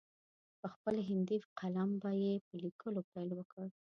[0.59, 3.65] په خپل هندي قلم به یې په لیکلو پیل وکړ.